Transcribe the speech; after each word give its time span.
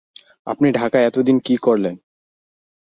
আপনি 0.47 0.67
ঢাকায় 0.71 1.05
এত 1.05 1.17
দিন 1.19 1.37
কী 1.39 1.55
করলেন? 1.57 1.95